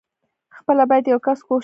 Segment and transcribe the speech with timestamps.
[0.57, 1.59] خپله بايد يو کس کوښښ وکي.